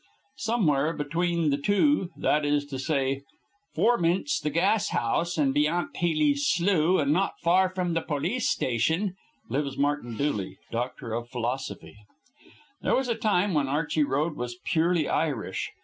Somewhere 0.39 0.93
between 0.93 1.51
the 1.51 1.59
two 1.59 2.09
that 2.17 2.43
is 2.43 2.65
to 2.71 2.79
say, 2.79 3.21
forninst 3.75 4.41
th' 4.43 4.51
gas 4.51 4.89
house 4.89 5.37
and 5.37 5.53
beyant 5.53 5.95
Healey's 5.95 6.47
slough 6.47 6.99
and 7.03 7.13
not 7.13 7.39
far 7.43 7.69
from 7.69 7.93
the 7.93 8.01
polis 8.01 8.49
station 8.49 9.13
lives 9.47 9.77
Martin 9.77 10.17
Dooley, 10.17 10.57
doctor 10.71 11.13
of 11.13 11.29
philosophy. 11.29 11.93
There 12.81 12.95
was 12.95 13.09
a 13.09 13.13
time 13.15 13.53
when 13.53 13.67
Archey 13.67 14.01
Road 14.03 14.35
was 14.35 14.57
purely 14.65 15.07
Irish. 15.07 15.69